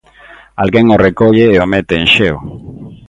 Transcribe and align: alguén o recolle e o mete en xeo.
alguén 0.63 0.85
o 0.95 1.01
recolle 1.07 1.45
e 1.49 1.57
o 1.63 1.69
mete 1.73 1.93
en 2.01 2.07
xeo. 2.13 2.37